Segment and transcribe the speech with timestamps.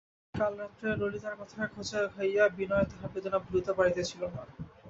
[0.33, 4.43] কাল রাত্রে ললিতার কথার খোঁচা খাইয়া বিনয় তাহার বেদনা ভুলিতে পারিতেছিল না।